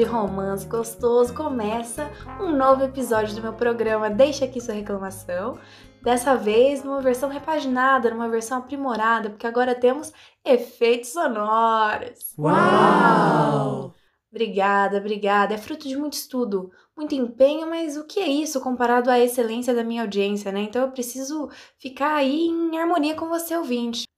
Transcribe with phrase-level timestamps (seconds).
[0.00, 2.10] de romance gostoso começa
[2.40, 5.58] um novo episódio do meu programa Deixa aqui sua reclamação.
[6.00, 10.10] Dessa vez numa versão repaginada, numa versão aprimorada, porque agora temos
[10.42, 12.34] efeitos sonoros.
[12.38, 13.94] Uau!
[14.32, 15.52] Obrigada, obrigada.
[15.52, 19.74] É fruto de muito estudo, muito empenho, mas o que é isso comparado à excelência
[19.74, 20.62] da minha audiência, né?
[20.62, 24.09] Então eu preciso ficar aí em harmonia com você, ouvinte.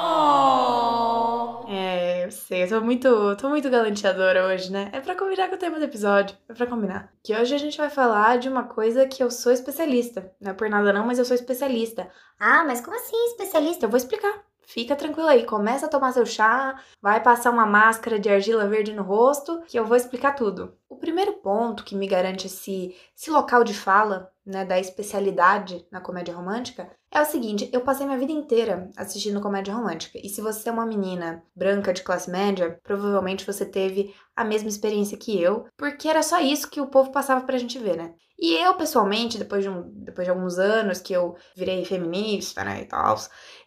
[0.00, 1.64] Oh!
[1.68, 4.90] É, eu sei, eu tô muito, tô muito galanteadora hoje, né?
[4.92, 7.12] É pra combinar com o tema do episódio, é pra combinar.
[7.22, 10.32] Que hoje a gente vai falar de uma coisa que eu sou especialista.
[10.40, 12.08] Não é por nada não, mas eu sou especialista.
[12.38, 13.86] Ah, mas como assim especialista?
[13.86, 14.47] Eu vou explicar.
[14.68, 18.92] Fica tranquilo aí, começa a tomar seu chá, vai passar uma máscara de argila verde
[18.92, 20.76] no rosto, que eu vou explicar tudo.
[20.90, 26.02] O primeiro ponto que me garante esse, esse local de fala, né, da especialidade na
[26.02, 30.18] comédia romântica, é o seguinte, eu passei minha vida inteira assistindo comédia romântica.
[30.22, 34.68] E se você é uma menina branca de classe média, provavelmente você teve a mesma
[34.68, 38.12] experiência que eu, porque era só isso que o povo passava pra gente ver, né?
[38.38, 42.82] E eu, pessoalmente, depois de, um, depois de alguns anos que eu virei feminista, né,
[42.82, 43.16] e tal,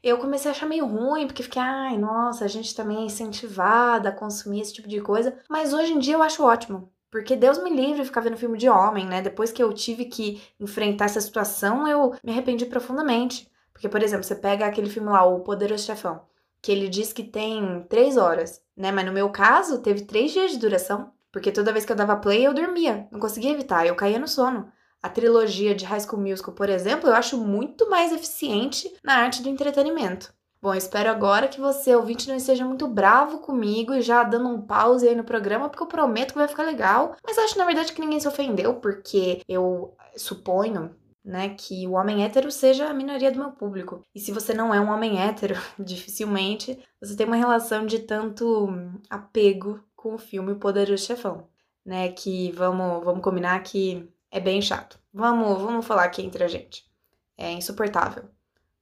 [0.01, 4.09] eu comecei a achar meio ruim, porque fiquei, ai, nossa, a gente também é incentivada
[4.09, 5.37] a consumir esse tipo de coisa.
[5.49, 6.89] Mas hoje em dia eu acho ótimo.
[7.11, 9.21] Porque Deus me livre ficar vendo filme de homem, né?
[9.21, 13.51] Depois que eu tive que enfrentar essa situação, eu me arrependi profundamente.
[13.73, 16.21] Porque, por exemplo, você pega aquele filme lá, O Poderoso Chefão,
[16.61, 18.91] que ele diz que tem três horas, né?
[18.93, 21.11] Mas no meu caso, teve três dias de duração.
[21.31, 23.07] Porque toda vez que eu dava play, eu dormia.
[23.11, 24.71] Não conseguia evitar, eu caía no sono.
[25.01, 29.41] A trilogia de High School Musical, por exemplo, eu acho muito mais eficiente na arte
[29.41, 30.33] do entretenimento.
[30.61, 34.61] Bom, espero agora que você, ouvinte, não esteja muito bravo comigo e já dando um
[34.61, 37.15] pause aí no programa, porque eu prometo que vai ficar legal.
[37.25, 42.23] Mas acho, na verdade, que ninguém se ofendeu, porque eu suponho, né, que o homem
[42.23, 44.05] hétero seja a minoria do meu público.
[44.13, 48.69] E se você não é um homem hétero, dificilmente você tem uma relação de tanto
[49.09, 51.47] apego com o filme Poderoso Chefão,
[51.85, 54.99] né, que vamos, vamos combinar que é bem chato.
[55.13, 56.89] Vamos, vamos falar aqui entre a gente.
[57.37, 58.23] É insuportável.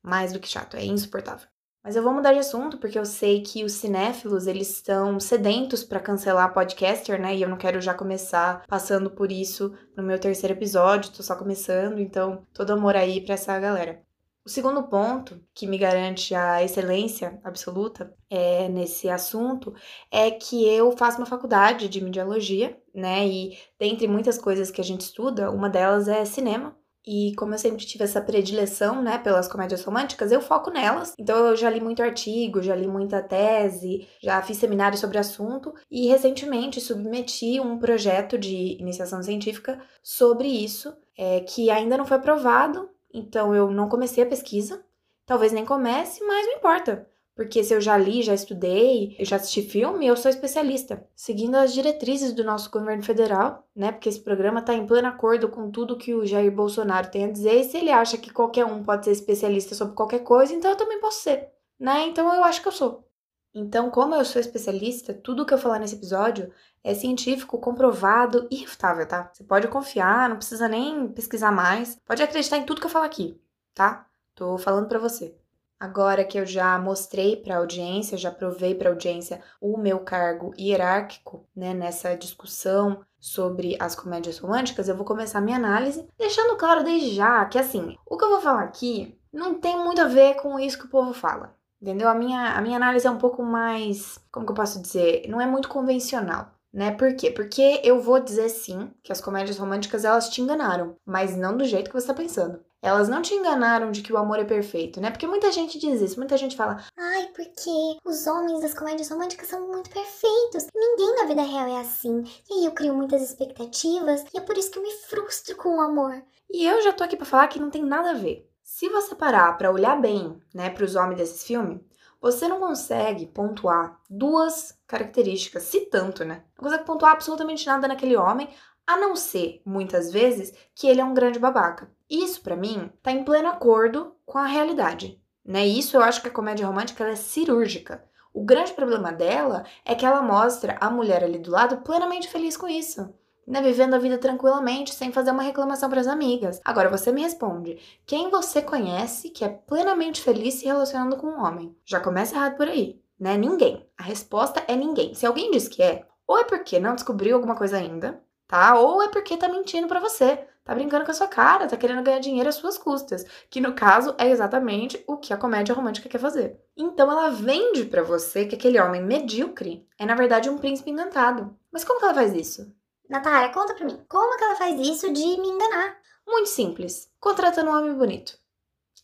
[0.01, 1.47] Mais do que chato, é insuportável.
[1.83, 5.83] Mas eu vou mudar de assunto porque eu sei que os cinéfilos, eles estão sedentos
[5.83, 7.35] para cancelar podcaster, né?
[7.35, 11.35] E eu não quero já começar passando por isso no meu terceiro episódio, tô só
[11.35, 14.01] começando, então todo amor aí para essa galera.
[14.45, 19.73] O segundo ponto que me garante a excelência absoluta é, nesse assunto
[20.11, 23.27] é que eu faço uma faculdade de mediologia, né?
[23.27, 26.75] E dentre muitas coisas que a gente estuda, uma delas é cinema.
[27.05, 31.13] E como eu sempre tive essa predileção, né, pelas comédias românticas, eu foco nelas.
[31.17, 35.21] Então eu já li muito artigo, já li muita tese, já fiz seminário sobre o
[35.21, 42.05] assunto e recentemente submeti um projeto de iniciação científica sobre isso, é, que ainda não
[42.05, 42.89] foi aprovado.
[43.13, 44.83] Então eu não comecei a pesquisa,
[45.25, 47.07] talvez nem comece, mas não importa.
[47.39, 51.07] Porque se eu já li, já estudei, eu já assisti filme, eu sou especialista.
[51.15, 53.93] Seguindo as diretrizes do nosso governo federal, né?
[53.93, 57.31] Porque esse programa está em pleno acordo com tudo que o Jair Bolsonaro tem a
[57.31, 57.61] dizer.
[57.61, 60.75] E se ele acha que qualquer um pode ser especialista sobre qualquer coisa, então eu
[60.75, 61.47] também posso ser,
[61.79, 62.07] né?
[62.07, 63.08] Então eu acho que eu sou.
[63.53, 66.51] Então, como eu sou especialista, tudo que eu falar nesse episódio
[66.83, 69.29] é científico, comprovado e irrefutável, tá?
[69.33, 71.97] Você pode confiar, não precisa nem pesquisar mais.
[72.05, 73.39] Pode acreditar em tudo que eu falo aqui,
[73.73, 74.05] tá?
[74.35, 75.35] Tô falando para você.
[75.79, 79.99] Agora que eu já mostrei para a audiência, já provei para a audiência o meu
[79.99, 86.57] cargo hierárquico, né, nessa discussão sobre as comédias românticas, eu vou começar minha análise, deixando
[86.57, 90.07] claro desde já que assim, o que eu vou falar aqui não tem muito a
[90.07, 91.55] ver com isso que o povo fala.
[91.81, 92.09] Entendeu?
[92.09, 95.39] A minha, a minha análise é um pouco mais, como que eu posso dizer, não
[95.39, 96.91] é muito convencional né?
[96.91, 97.31] Por quê?
[97.31, 101.65] Porque eu vou dizer sim que as comédias românticas elas te enganaram, mas não do
[101.65, 102.63] jeito que você tá pensando.
[102.81, 105.11] Elas não te enganaram de que o amor é perfeito, né?
[105.11, 109.49] Porque muita gente diz isso, muita gente fala: Ai, porque os homens das comédias românticas
[109.49, 110.67] são muito perfeitos.
[110.73, 112.23] Ninguém na vida real é assim.
[112.49, 115.77] E aí eu crio muitas expectativas e é por isso que eu me frustro com
[115.77, 116.23] o amor.
[116.49, 118.48] E eu já tô aqui para falar que não tem nada a ver.
[118.79, 121.81] Se você parar para olhar bem, né, para os homens desses filmes,
[122.21, 126.45] você não consegue pontuar duas características, se tanto, né?
[126.57, 128.47] Não consegue pontuar absolutamente nada naquele homem,
[128.87, 131.91] a não ser, muitas vezes, que ele é um grande babaca.
[132.09, 135.67] Isso, para mim, tá em pleno acordo com a realidade, né?
[135.67, 138.05] Isso eu acho que a comédia romântica é cirúrgica.
[138.33, 142.55] O grande problema dela é que ela mostra a mulher ali do lado plenamente feliz
[142.55, 143.13] com isso
[143.49, 146.61] né, vivendo a vida tranquilamente, sem fazer uma reclamação para as amigas.
[146.63, 151.43] Agora você me responde: quem você conhece que é plenamente feliz se relacionando com um
[151.43, 151.75] homem?
[151.83, 153.35] Já começa errado por aí, né?
[153.35, 153.89] Ninguém.
[153.97, 155.15] A resposta é ninguém.
[155.15, 158.77] Se alguém diz que é, ou é porque não descobriu alguma coisa ainda, tá?
[158.77, 160.45] Ou é porque tá mentindo para você.
[160.63, 163.73] Tá brincando com a sua cara, tá querendo ganhar dinheiro às suas custas, que no
[163.73, 166.61] caso é exatamente o que a comédia romântica quer fazer.
[166.77, 171.57] Então ela vende para você que aquele homem medíocre é na verdade um príncipe encantado.
[171.71, 172.71] Mas como que ela faz isso?
[173.09, 175.97] Natália, conta pra mim, como que ela faz isso de me enganar?
[176.27, 178.37] Muito simples, contratando um homem bonito.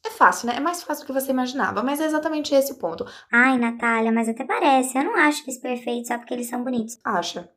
[0.06, 0.58] É fácil, né?
[0.58, 3.04] É mais fácil do que você imaginava, mas é exatamente esse o ponto.
[3.32, 4.96] Ai, Natália, mas até parece.
[4.96, 7.00] Eu não acho eles perfeitos só porque eles são bonitos.
[7.04, 7.50] Acha.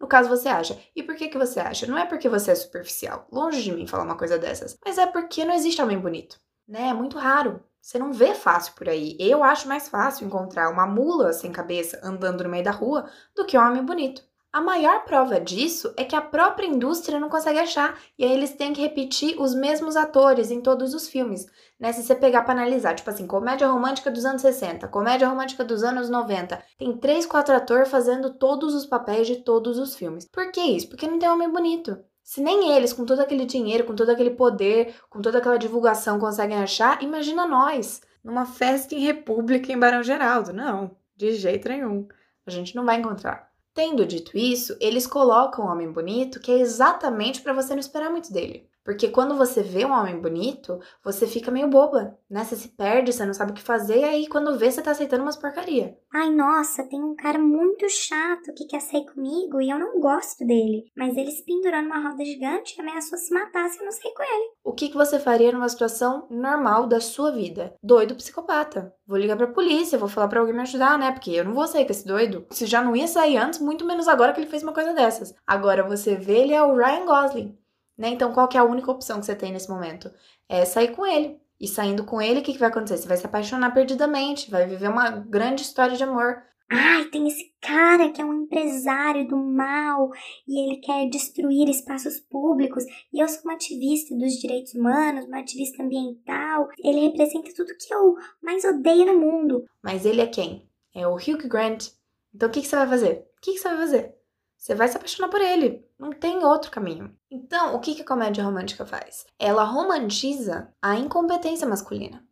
[0.00, 0.80] No caso, você acha.
[0.96, 1.86] E por que, que você acha?
[1.86, 3.28] Não é porque você é superficial.
[3.30, 4.78] Longe de mim falar uma coisa dessas.
[4.82, 6.40] Mas é porque não existe homem bonito.
[6.66, 6.88] Né?
[6.88, 7.62] É muito raro.
[7.78, 9.18] Você não vê fácil por aí.
[9.20, 13.44] Eu acho mais fácil encontrar uma mula sem cabeça andando no meio da rua do
[13.44, 14.22] que um homem bonito.
[14.52, 18.52] A maior prova disso é que a própria indústria não consegue achar, e aí eles
[18.52, 21.46] têm que repetir os mesmos atores em todos os filmes.
[21.78, 21.92] Né?
[21.92, 25.84] Se você pegar para analisar, tipo assim, comédia romântica dos anos 60, comédia romântica dos
[25.84, 30.24] anos 90, tem três, quatro atores fazendo todos os papéis de todos os filmes.
[30.24, 30.88] Por que isso?
[30.88, 31.96] Porque não tem homem bonito.
[32.24, 36.18] Se nem eles, com todo aquele dinheiro, com todo aquele poder, com toda aquela divulgação,
[36.18, 40.52] conseguem achar, imagina nós, numa festa em República em Barão Geraldo.
[40.52, 42.08] Não, de jeito nenhum.
[42.44, 43.49] A gente não vai encontrar.
[43.80, 48.10] Tendo dito isso, eles colocam um homem bonito que é exatamente para você não esperar
[48.10, 48.69] muito dele.
[48.84, 52.44] Porque quando você vê um homem bonito, você fica meio boba, né?
[52.44, 54.90] Você se perde, você não sabe o que fazer, e aí quando vê, você tá
[54.90, 55.96] aceitando umas porcaria.
[56.12, 60.44] Ai, nossa, tem um cara muito chato que quer sair comigo e eu não gosto
[60.44, 60.84] dele.
[60.96, 64.12] Mas ele se pendurou numa roda gigante e ameaçou se matar se eu não sair
[64.14, 64.50] com ele.
[64.64, 67.74] O que, que você faria numa situação normal da sua vida?
[67.82, 68.94] Doido psicopata.
[69.06, 71.12] Vou ligar pra polícia, vou falar pra alguém me ajudar, né?
[71.12, 72.46] Porque eu não vou sair com esse doido.
[72.50, 75.34] Se já não ia sair antes, muito menos agora que ele fez uma coisa dessas.
[75.46, 77.59] Agora você vê, ele é o Ryan Gosling.
[78.00, 78.08] Né?
[78.08, 80.10] Então, qual que é a única opção que você tem nesse momento?
[80.48, 81.38] É sair com ele.
[81.60, 82.96] E saindo com ele, o que, que vai acontecer?
[82.96, 86.42] Você vai se apaixonar perdidamente, vai viver uma grande história de amor.
[86.70, 90.08] Ai, tem esse cara que é um empresário do mal
[90.48, 92.84] e ele quer destruir espaços públicos.
[93.12, 96.68] E eu sou uma ativista dos direitos humanos, uma ativista ambiental.
[96.82, 99.66] Ele representa tudo que eu mais odeio no mundo.
[99.82, 100.66] Mas ele é quem?
[100.94, 101.88] É o Hugh Grant.
[102.34, 103.26] Então o que, que você vai fazer?
[103.36, 104.19] O que, que você vai fazer?
[104.60, 105.88] Você vai se apaixonar por ele.
[105.98, 107.16] Não tem outro caminho.
[107.30, 109.26] Então, o que, que a comédia romântica faz?
[109.38, 112.22] Ela romantiza a incompetência masculina.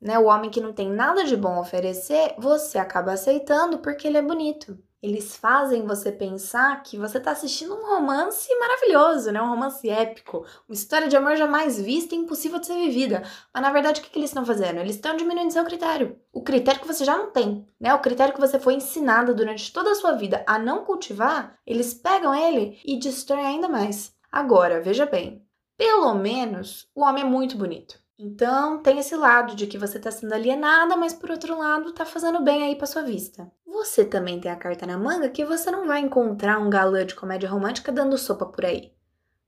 [0.00, 0.18] Né?
[0.18, 4.18] O homem que não tem nada de bom a oferecer, você acaba aceitando porque ele
[4.18, 4.76] é bonito.
[5.00, 9.40] Eles fazem você pensar que você está assistindo um romance maravilhoso, né?
[9.40, 13.22] Um romance épico, uma história de amor jamais vista e impossível de ser vivida.
[13.54, 14.80] Mas na verdade, o que, que eles estão fazendo?
[14.80, 16.18] Eles estão diminuindo seu critério.
[16.32, 17.94] O critério que você já não tem, né?
[17.94, 21.94] O critério que você foi ensinado durante toda a sua vida a não cultivar, eles
[21.94, 24.12] pegam ele e destroem ainda mais.
[24.32, 25.46] Agora, veja bem,
[25.76, 28.00] pelo menos o homem é muito bonito.
[28.18, 32.04] Então, tem esse lado de que você está sendo alienada, mas por outro lado, está
[32.04, 33.50] fazendo bem aí para sua vista.
[33.64, 37.14] Você também tem a carta na manga que você não vai encontrar um galã de
[37.14, 38.97] comédia romântica dando sopa por aí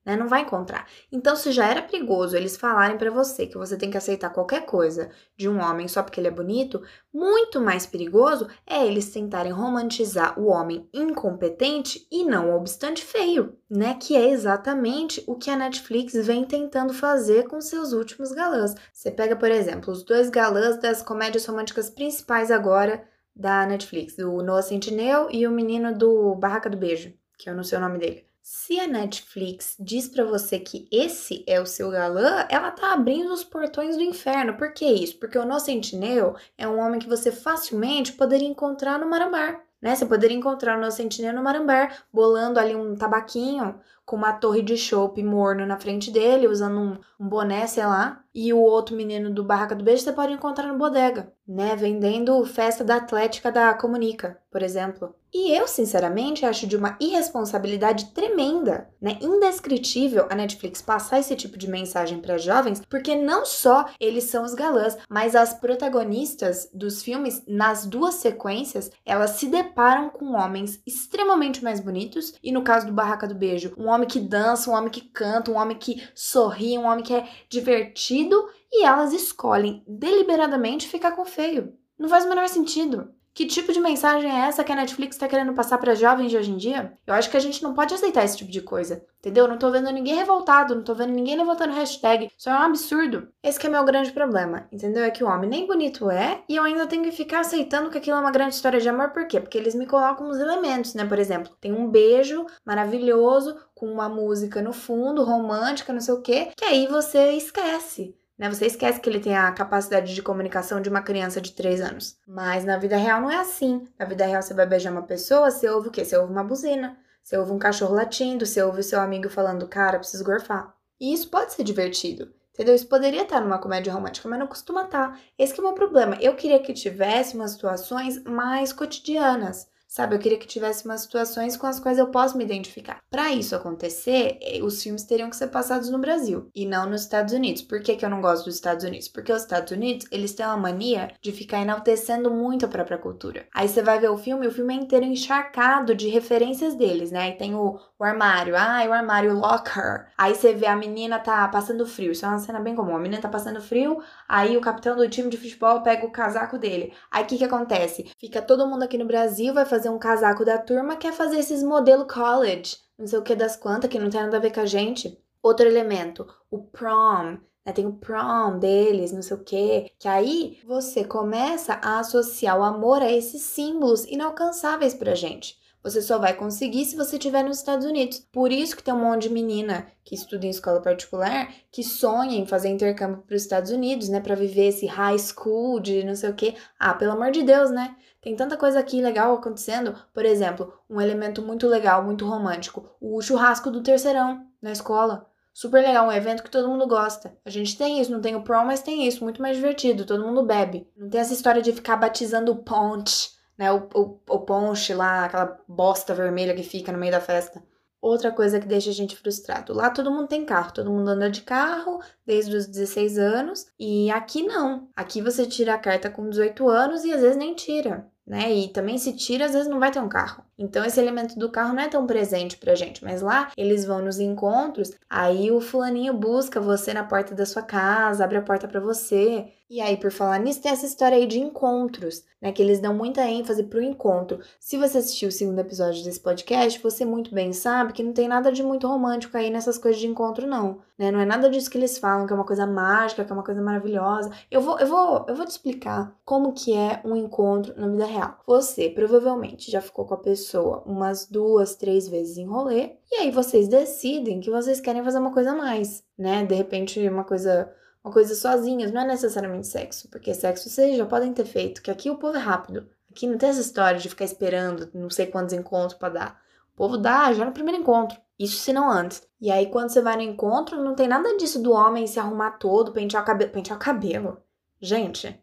[0.05, 0.17] né?
[0.17, 0.87] Não vai encontrar.
[1.13, 4.65] Então, se já era perigoso eles falarem para você que você tem que aceitar qualquer
[4.65, 6.83] coisa de um homem só porque ele é bonito,
[7.13, 13.95] muito mais perigoso é eles tentarem romantizar o homem incompetente e não obstante feio, né?
[14.01, 18.75] Que é exatamente o que a Netflix vem tentando fazer com seus últimos galãs.
[18.93, 24.43] Você pega, por exemplo, os dois galãs das comédias românticas principais agora da Netflix, o
[24.43, 27.99] Noah Centineo e o menino do Barraca do Beijo, que eu não sei o nome
[27.99, 28.30] dele.
[28.53, 33.33] Se a Netflix diz para você que esse é o seu galã, ela tá abrindo
[33.33, 34.57] os portões do inferno.
[34.57, 35.21] Por que isso?
[35.21, 39.63] Porque o nosso sentinel é um homem que você facilmente poderia encontrar no Marambar.
[39.81, 39.95] Né?
[39.95, 43.81] Você poderia encontrar o nosso sentinel no Marambar, bolando ali um tabaquinho
[44.11, 48.25] com uma torre de chope morno na frente dele, usando um, um boné, sei lá.
[48.35, 51.77] E o outro menino do Barraca do Beijo você pode encontrar no bodega, né?
[51.77, 55.15] Vendendo festa da Atlética da Comunica, por exemplo.
[55.33, 59.17] E eu, sinceramente, acho de uma irresponsabilidade tremenda, né?
[59.21, 64.45] Indescritível a Netflix passar esse tipo de mensagem para jovens, porque não só eles são
[64.45, 70.81] os galãs, mas as protagonistas dos filmes, nas duas sequências, elas se deparam com homens
[70.87, 74.75] extremamente mais bonitos, e no caso do Barraca do Beijo, um homem que dança, um
[74.75, 79.85] homem que canta, um homem que sorri, um homem que é divertido, e elas escolhem
[79.87, 81.77] deliberadamente ficar com o feio.
[81.99, 83.15] Não faz o menor sentido.
[83.33, 86.37] Que tipo de mensagem é essa que a Netflix está querendo passar para jovens de
[86.37, 86.93] hoje em dia?
[87.07, 89.47] Eu acho que a gente não pode aceitar esse tipo de coisa, entendeu?
[89.47, 92.31] Não tô vendo ninguém revoltado, não tô vendo ninguém levantando hashtag.
[92.37, 93.29] Isso é um absurdo.
[93.43, 95.05] Esse é meu grande problema, entendeu?
[95.05, 97.99] É que o homem nem bonito é e eu ainda tenho que ficar aceitando que
[97.99, 99.11] aquilo é uma grande história de amor.
[99.11, 99.41] Por quê?
[99.41, 101.05] Porque eles me colocam os elementos, né?
[101.05, 106.21] Por exemplo, tem um beijo maravilhoso com uma música no fundo, romântica, não sei o
[106.21, 108.15] quê, que aí você esquece.
[108.41, 108.49] Né?
[108.49, 112.17] Você esquece que ele tem a capacidade de comunicação de uma criança de 3 anos.
[112.27, 113.87] Mas na vida real não é assim.
[113.99, 116.07] Na vida real você vai beijar uma pessoa, você ouve o quê?
[116.07, 116.97] Você ouve uma buzina.
[117.23, 120.75] Você ouve um cachorro latindo, você ouve o seu amigo falando, cara, preciso gorfar.
[120.99, 122.33] E isso pode ser divertido.
[122.55, 122.75] Entendeu?
[122.75, 125.21] Isso poderia estar numa comédia romântica, mas não costuma estar.
[125.39, 126.17] Esse é o meu problema.
[126.19, 129.69] Eu queria que tivesse umas situações mais cotidianas.
[129.91, 133.03] Sabe, eu queria que tivesse umas situações com as quais eu posso me identificar.
[133.11, 137.03] Para isso acontecer, eh, os filmes teriam que ser passados no Brasil e não nos
[137.03, 137.63] Estados Unidos.
[137.63, 139.09] Por que, que eu não gosto dos Estados Unidos?
[139.09, 143.49] Porque os Estados Unidos, eles têm uma mania de ficar enaltecendo muito a própria cultura.
[143.53, 147.23] Aí você vai ver o filme, o filme é inteiro encharcado de referências deles, né?
[147.23, 150.07] Aí tem o, o armário, ah, o armário locker.
[150.17, 152.95] Aí você vê a menina tá passando frio, isso é uma cena bem comum.
[152.95, 156.57] A menina tá passando frio, aí o capitão do time de futebol pega o casaco
[156.57, 156.93] dele.
[157.11, 158.09] Aí o que que acontece?
[158.21, 161.39] Fica todo mundo aqui no Brasil, vai fazer fazer um casaco da turma, quer fazer
[161.39, 164.53] esses modelo college, não sei o que das quantas, que não tem nada a ver
[164.53, 165.19] com a gente.
[165.43, 167.73] Outro elemento, o prom, né?
[167.73, 169.91] Tem o prom deles, não sei o que.
[169.99, 175.59] Que aí você começa a associar o amor a esses símbolos inalcançáveis pra gente.
[175.83, 178.27] Você só vai conseguir se você estiver nos Estados Unidos.
[178.31, 182.37] Por isso que tem um monte de menina que estuda em escola particular que sonha
[182.37, 186.15] em fazer intercâmbio para os Estados Unidos, né, para viver esse high school de não
[186.15, 186.55] sei o quê.
[186.79, 187.97] Ah, pelo amor de Deus, né?
[188.21, 189.95] Tem tanta coisa aqui legal acontecendo.
[190.13, 195.27] Por exemplo, um elemento muito legal, muito romântico, o churrasco do terceirão na escola.
[195.53, 197.37] Super legal, um evento que todo mundo gosta.
[197.45, 200.25] A gente tem isso, não tem o prom, mas tem isso, muito mais divertido, todo
[200.25, 200.87] mundo bebe.
[200.97, 203.71] Não tem essa história de ficar batizando ponte, né?
[203.71, 207.63] O, o, o ponche lá, aquela bosta vermelha que fica no meio da festa.
[208.01, 209.75] Outra coisa que deixa a gente frustrado.
[209.75, 213.67] Lá todo mundo tem carro, todo mundo anda de carro desde os 16 anos.
[213.79, 214.89] E aqui não.
[214.97, 218.55] Aqui você tira a carta com 18 anos e às vezes nem tira né?
[218.55, 220.45] E também se tira, às vezes não vai ter um carro.
[220.61, 224.03] Então esse elemento do carro não é tão presente pra gente, mas lá eles vão
[224.03, 228.69] nos encontros, aí o fulaninho busca você na porta da sua casa, abre a porta
[228.69, 229.49] para você.
[229.71, 232.51] E aí, por falar nisso, tem essa história aí de encontros, né?
[232.51, 234.41] Que eles dão muita ênfase pro encontro.
[234.59, 238.27] Se você assistiu o segundo episódio desse podcast, você muito bem sabe que não tem
[238.27, 240.81] nada de muito romântico aí nessas coisas de encontro, não.
[240.99, 241.13] Né?
[241.13, 243.45] Não é nada disso que eles falam, que é uma coisa mágica, que é uma
[243.45, 244.33] coisa maravilhosa.
[244.51, 248.07] Eu vou, eu vou, eu vou te explicar como que é um encontro na vida
[248.07, 248.41] real.
[248.49, 253.31] Você provavelmente já ficou com a pessoa umas duas, três vezes em rolê, e aí
[253.31, 256.45] vocês decidem que vocês querem fazer uma coisa a mais, né?
[256.45, 261.05] De repente, uma coisa uma coisa sozinhas, não é necessariamente sexo, porque sexo vocês já
[261.05, 262.89] podem ter feito, que aqui o povo é rápido.
[263.11, 266.43] Aqui não tem essa história de ficar esperando não sei quantos encontros para dar.
[266.73, 268.19] O povo dá já no primeiro encontro.
[268.39, 269.23] Isso se não antes.
[269.41, 272.53] E aí, quando você vai no encontro, não tem nada disso do homem se arrumar
[272.53, 273.51] todo, pentear o cabelo.
[273.51, 274.43] Pentear o cabelo.
[274.81, 275.39] Gente,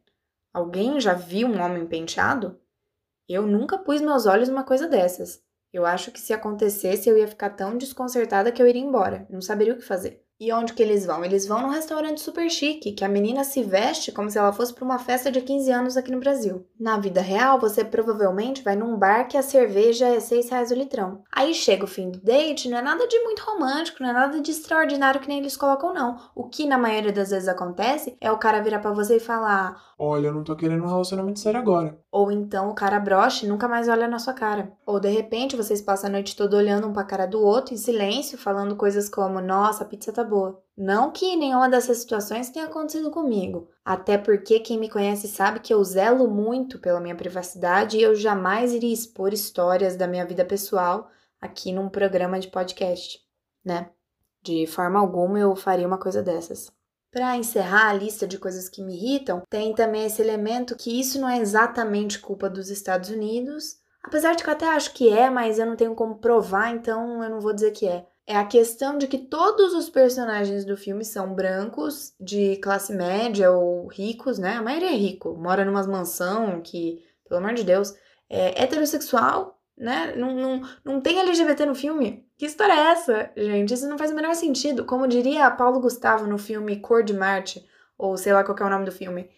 [0.51, 2.59] alguém já viu um homem penteado?
[3.29, 5.41] Eu nunca pus meus olhos numa coisa dessas.
[5.71, 9.25] Eu acho que se acontecesse, eu ia ficar tão desconcertada que eu iria embora.
[9.29, 10.26] Não saberia o que fazer.
[10.39, 11.25] E onde que eles vão?
[11.25, 14.71] Eles vão num restaurante super chique, que a menina se veste como se ela fosse
[14.71, 16.63] para uma festa de 15 anos aqui no Brasil.
[16.79, 20.75] Na vida real, você provavelmente vai num bar que a cerveja é 6 reais o
[20.75, 21.23] litrão.
[21.31, 24.39] Aí chega o fim do date, não é nada de muito romântico, não é nada
[24.39, 26.17] de extraordinário que nem eles colocam, não.
[26.35, 29.81] O que na maioria das vezes acontece é o cara virar para você e falar:
[29.97, 31.97] Olha, eu não tô querendo um relacionamento sério agora.
[32.11, 34.71] Ou então o cara broche e nunca mais olha na sua cara.
[34.85, 37.77] Ou de repente vocês passam a noite toda olhando um pra cara do outro em
[37.77, 40.61] silêncio, falando coisas como: Nossa, a pizza tá boa.
[40.77, 45.73] Não que nenhuma dessas situações tenha acontecido comigo, até porque quem me conhece sabe que
[45.73, 50.45] eu zelo muito pela minha privacidade e eu jamais iria expor histórias da minha vida
[50.45, 51.09] pessoal
[51.41, 53.19] aqui num programa de podcast,
[53.65, 53.89] né?
[54.43, 56.71] De forma alguma eu faria uma coisa dessas.
[57.11, 61.19] Para encerrar a lista de coisas que me irritam, tem também esse elemento que isso
[61.19, 65.29] não é exatamente culpa dos Estados Unidos, apesar de que eu até acho que é,
[65.29, 68.45] mas eu não tenho como provar, então eu não vou dizer que é é a
[68.45, 74.37] questão de que todos os personagens do filme são brancos, de classe média ou ricos,
[74.37, 74.57] né?
[74.57, 77.95] A maioria é rico, mora numa mansão que, pelo amor de Deus,
[78.29, 80.13] é heterossexual, né?
[80.17, 82.27] Não, não, não tem LGBT no filme.
[82.37, 83.73] Que história é essa, gente?
[83.73, 84.83] Isso não faz o menor sentido.
[84.83, 87.65] Como diria Paulo Gustavo no filme Cor de Marte,
[87.97, 89.29] ou sei lá qual é o nome do filme,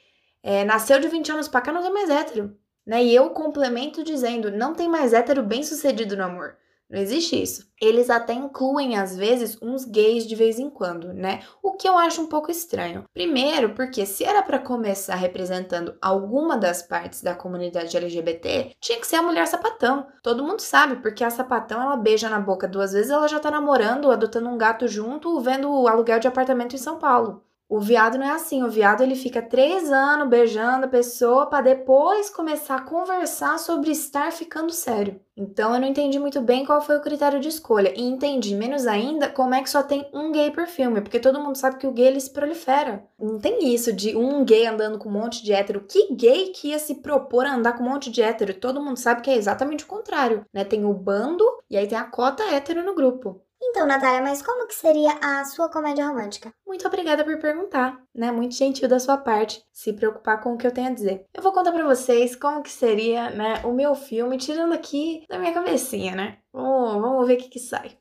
[0.41, 2.57] é, nasceu de 20 anos pra cá, não tem mais hétero.
[2.87, 3.03] Né?
[3.03, 6.57] E eu complemento dizendo, não tem mais hétero bem sucedido no amor.
[6.89, 7.69] Não existe isso.
[7.79, 11.41] Eles até incluem, às vezes, uns gays de vez em quando, né?
[11.61, 13.03] O que eu acho um pouco estranho.
[13.13, 19.05] Primeiro, porque se era para começar representando alguma das partes da comunidade LGBT, tinha que
[19.05, 20.07] ser a mulher sapatão.
[20.23, 23.51] Todo mundo sabe, porque a sapatão ela beija na boca duas vezes, ela já tá
[23.51, 27.43] namorando, adotando um gato junto, vendo o aluguel de apartamento em São Paulo.
[27.71, 31.61] O viado não é assim, o viado ele fica três anos beijando a pessoa para
[31.61, 35.21] depois começar a conversar sobre estar ficando sério.
[35.37, 38.87] Então eu não entendi muito bem qual foi o critério de escolha e entendi menos
[38.87, 41.85] ainda como é que só tem um gay por filme, porque todo mundo sabe que
[41.85, 43.05] o gay ele se prolifera.
[43.19, 45.85] Não tem isso de um gay andando com um monte de hétero.
[45.87, 48.55] Que gay que ia se propor a andar com um monte de hétero?
[48.55, 50.63] Todo mundo sabe que é exatamente o contrário, né?
[50.65, 53.39] Tem o bando e aí tem a cota hétero no grupo.
[53.61, 56.53] Então, Natália, mas como que seria a sua comédia romântica?
[56.65, 58.31] Muito obrigada por perguntar, né?
[58.31, 61.25] Muito gentil da sua parte se preocupar com o que eu tenho a dizer.
[61.33, 65.37] Eu vou contar para vocês como que seria, né, o meu filme, tirando aqui da
[65.37, 66.37] minha cabecinha, né?
[66.53, 67.97] Vamos, vamos ver o que que sai.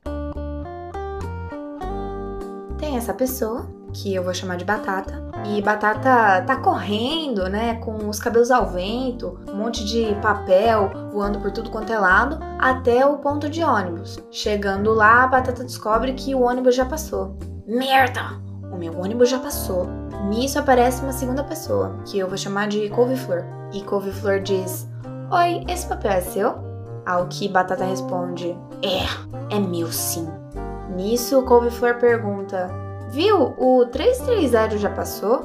[2.79, 8.09] Tem essa pessoa, que eu vou chamar de Batata, e Batata tá correndo, né, com
[8.09, 13.07] os cabelos ao vento, um monte de papel voando por tudo quanto é lado, até
[13.07, 14.19] o ponto de ônibus.
[14.31, 17.37] Chegando lá, Batata descobre que o ônibus já passou.
[17.67, 18.41] Merda!
[18.73, 19.87] O meu ônibus já passou.
[20.29, 23.45] Nisso aparece uma segunda pessoa, que eu vou chamar de Couve-Flor.
[23.73, 24.87] E Couve-Flor diz:
[25.31, 26.55] Oi, esse papel é seu?
[27.07, 30.29] Ao que Batata responde: É, é meu sim.
[30.95, 32.69] Nisso, Couve-Flor pergunta:
[33.11, 33.55] Viu?
[33.59, 35.43] O 330 já passou?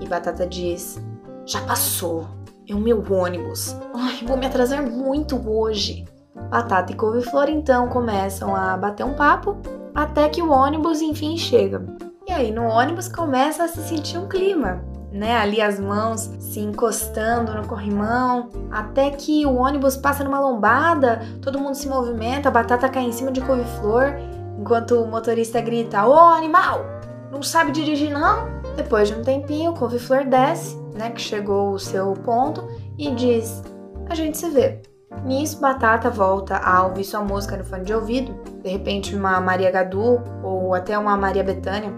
[0.00, 1.00] E Batata diz:
[1.44, 2.26] Já passou.
[2.68, 3.76] É o meu ônibus.
[3.94, 6.06] Ai, vou me atrasar muito hoje.
[6.48, 9.58] Batata e couve-flor então começam a bater um papo
[9.94, 11.84] até que o ônibus enfim chega.
[12.26, 15.36] E aí no ônibus começa a se sentir um clima, né?
[15.36, 21.58] Ali as mãos se encostando no corrimão, até que o ônibus passa numa lombada, todo
[21.58, 24.14] mundo se movimenta, a batata cai em cima de couve-flor,
[24.58, 27.01] enquanto o motorista grita: "Ô animal,
[27.32, 28.60] não sabe dirigir não?
[28.76, 33.62] Depois de um tempinho, o couve-flor desce, né, que chegou o seu ponto, e diz:
[34.08, 34.82] A gente se vê.
[35.24, 39.70] Nisso, Batata volta a ouvir sua música no fone de ouvido, de repente uma Maria
[39.70, 41.92] Gadu ou até uma Maria Bethânia,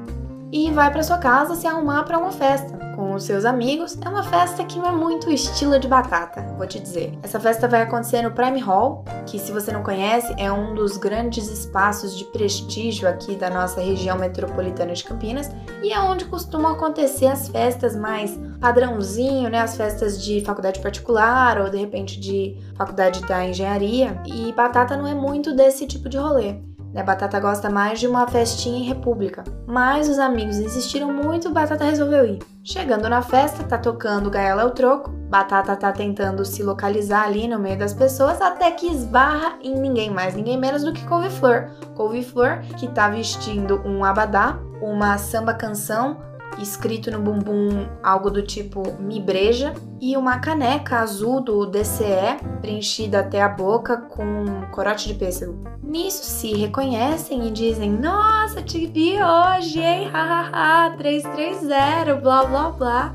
[0.52, 3.98] e vai para sua casa se arrumar para uma festa com os seus amigos.
[4.04, 7.18] É uma festa que não é muito estilo de batata, vou te dizer.
[7.22, 10.96] Essa festa vai acontecer no Prime Hall, que se você não conhece, é um dos
[10.96, 15.50] grandes espaços de prestígio aqui da nossa região metropolitana de Campinas
[15.82, 19.60] e é onde costumam acontecer as festas mais padrãozinho, né?
[19.60, 24.20] As festas de faculdade particular ou de repente de faculdade da engenharia.
[24.26, 26.56] E batata não é muito desse tipo de rolê.
[26.94, 27.02] Né?
[27.02, 29.42] Batata gosta mais de uma festinha em república.
[29.66, 32.38] Mas os amigos insistiram muito, Batata resolveu ir.
[32.62, 35.10] Chegando na festa, tá tocando Gaela é o Troco.
[35.28, 40.10] Batata tá tentando se localizar ali no meio das pessoas, até que esbarra em ninguém
[40.10, 41.70] mais, ninguém menos do que Couve-Flor.
[41.96, 46.18] Couve-Flor, que tá vestindo um abadá, uma samba canção
[46.58, 53.20] escrito no bumbum algo do tipo me breja e uma caneca azul do DCE preenchida
[53.20, 55.62] até a boca com corote de pêssego.
[55.82, 60.08] Nisso se reconhecem e dizem: Nossa, te vi hoje, hein?
[60.08, 63.14] Hahaha, 330, blá blá blá.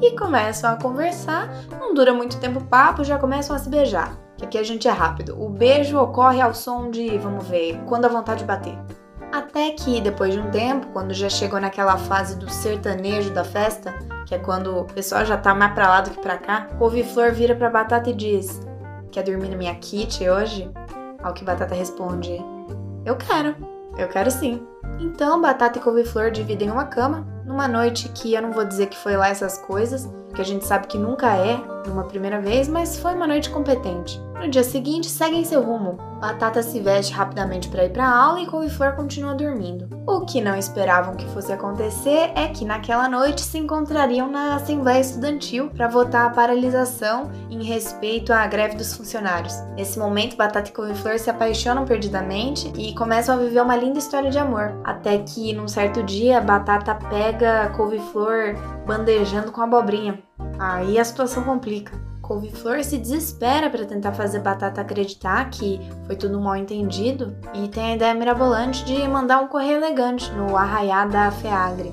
[0.00, 1.50] E começam a conversar.
[1.78, 4.16] Não dura muito tempo o papo, já começam a se beijar.
[4.38, 5.36] Que aqui a gente é rápido.
[5.38, 8.78] O beijo ocorre ao som de, vamos ver, quando a vontade bater.
[9.32, 13.94] Até que, depois de um tempo, quando já chegou naquela fase do sertanejo da festa,
[14.26, 17.32] que é quando o pessoal já tá mais pra lá do que pra cá, Couve-Flor
[17.32, 18.60] vira pra Batata e diz:
[19.12, 20.70] Quer dormir na minha kit hoje?
[21.22, 22.40] Ao que Batata responde:
[23.04, 23.54] Eu quero,
[23.96, 24.66] eu quero sim.
[24.98, 28.98] Então Batata e Couve-Flor dividem uma cama, numa noite que eu não vou dizer que
[28.98, 32.98] foi lá essas coisas, que a gente sabe que nunca é numa primeira vez, mas
[32.98, 34.20] foi uma noite competente.
[34.40, 35.98] No dia seguinte, seguem seu rumo.
[36.18, 39.88] Batata se veste rapidamente para ir para aula e Couve-Flor continua dormindo.
[40.06, 45.00] O que não esperavam que fosse acontecer é que naquela noite se encontrariam na Assembleia
[45.00, 49.54] Estudantil para votar a paralisação em respeito à greve dos funcionários.
[49.76, 54.30] Nesse momento, Batata e Couve-Flor se apaixonam perdidamente e começam a viver uma linda história
[54.30, 54.78] de amor.
[54.84, 60.18] Até que, num certo dia, Batata pega Couve-Flor bandejando com abobrinha.
[60.60, 61.98] Aí a situação complica.
[62.20, 67.92] Couve-Flor se desespera para tentar fazer Batata acreditar que foi tudo mal entendido e tem
[67.92, 71.90] a ideia mirabolante de mandar um correio elegante no arraiá da Feagre.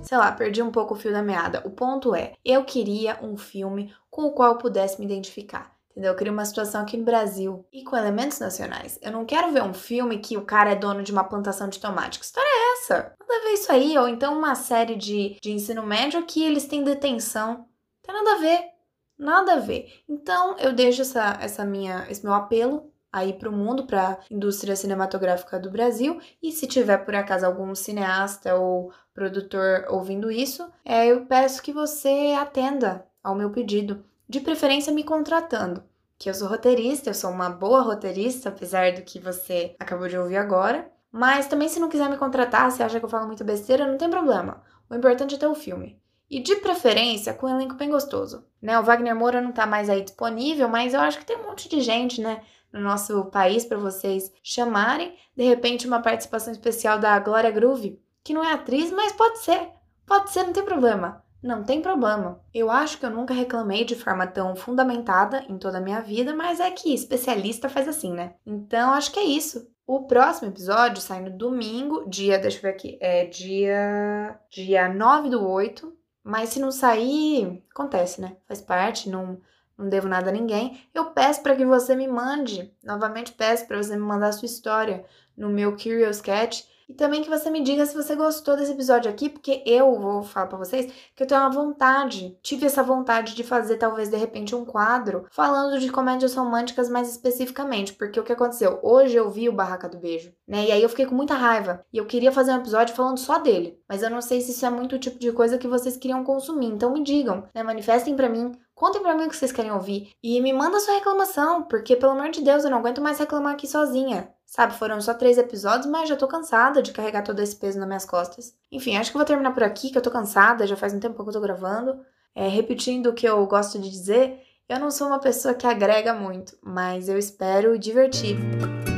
[0.00, 1.60] Sei lá, perdi um pouco o fio da meada.
[1.66, 5.74] O ponto é, eu queria um filme com o qual eu pudesse me identificar.
[5.90, 6.12] Entendeu?
[6.12, 8.96] Eu queria uma situação aqui no Brasil e com elementos nacionais.
[9.02, 11.80] Eu não quero ver um filme que o cara é dono de uma plantação de
[11.80, 12.20] tomate.
[12.20, 13.12] Que história é essa?
[13.18, 13.98] Nada a ver isso aí.
[13.98, 17.66] Ou então uma série de, de ensino médio que eles têm detenção.
[18.04, 18.70] Tem nada a ver.
[19.18, 20.02] Nada a ver.
[20.08, 24.18] Então eu deixo essa, essa minha, esse meu apelo aí para o mundo, para a
[24.28, 26.20] indústria cinematográfica do Brasil.
[26.42, 31.72] E se tiver por acaso algum cineasta ou produtor ouvindo isso, é, eu peço que
[31.72, 35.82] você atenda ao meu pedido, de preferência me contratando.
[36.18, 40.18] Que eu sou roteirista, eu sou uma boa roteirista, apesar do que você acabou de
[40.18, 40.90] ouvir agora.
[41.10, 43.96] Mas também, se não quiser me contratar, se acha que eu falo muito besteira, não
[43.96, 44.62] tem problema.
[44.90, 46.00] O importante é ter o filme.
[46.34, 48.44] E de preferência com um elenco bem gostoso.
[48.60, 48.76] Né?
[48.76, 51.68] O Wagner Moura não tá mais aí disponível, mas eu acho que tem um monte
[51.68, 52.42] de gente, né,
[52.72, 55.14] no nosso país para vocês chamarem.
[55.36, 59.68] De repente, uma participação especial da Glória Groove, que não é atriz, mas pode ser.
[60.04, 61.22] Pode ser, não tem problema.
[61.40, 62.40] Não tem problema.
[62.52, 66.34] Eu acho que eu nunca reclamei de forma tão fundamentada em toda a minha vida,
[66.34, 68.34] mas é que especialista faz assim, né?
[68.44, 69.70] Então acho que é isso.
[69.86, 75.28] O próximo episódio sai no domingo, dia, deixa eu ver aqui, é dia, dia 9
[75.28, 75.94] do 8.
[76.24, 78.36] Mas se não sair, acontece, né?
[78.48, 79.40] Faz parte, não,
[79.76, 80.80] não devo nada a ninguém.
[80.94, 84.46] Eu peço para que você me mande, novamente peço para você me mandar a sua
[84.46, 85.04] história
[85.36, 89.10] no meu Curious Cat e também que você me diga se você gostou desse episódio
[89.10, 93.34] aqui, porque eu vou falar para vocês que eu tenho uma vontade, tive essa vontade
[93.34, 98.24] de fazer talvez de repente um quadro falando de comédias românticas mais especificamente, porque o
[98.24, 98.78] que aconteceu?
[98.82, 100.66] Hoje eu vi o Barraca do Beijo, né?
[100.66, 103.38] E aí eu fiquei com muita raiva e eu queria fazer um episódio falando só
[103.38, 105.96] dele, mas eu não sei se isso é muito o tipo de coisa que vocês
[105.96, 107.62] queriam consumir, então me digam, né?
[107.62, 110.94] Manifestem para mim Contem pra mim o que vocês querem ouvir e me manda sua
[110.94, 114.33] reclamação, porque pelo amor de Deus eu não aguento mais reclamar aqui sozinha.
[114.46, 117.88] Sabe, foram só três episódios, mas já tô cansada de carregar todo esse peso nas
[117.88, 118.54] minhas costas.
[118.70, 121.22] Enfim, acho que vou terminar por aqui, que eu tô cansada, já faz um tempo
[121.22, 122.00] que eu tô gravando.
[122.34, 126.14] É, repetindo o que eu gosto de dizer, eu não sou uma pessoa que agrega
[126.14, 128.36] muito, mas eu espero divertir,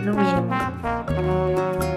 [0.04, 1.95] no mínimo.